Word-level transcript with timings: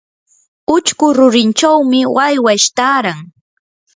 uchku 0.75 1.05
rurinchawmi 1.17 1.99
waywash 2.15 2.65
taaran. 2.77 3.19